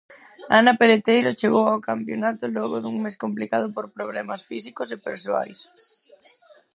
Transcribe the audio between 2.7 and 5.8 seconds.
dun mes complicado por problemas físicos e persoais.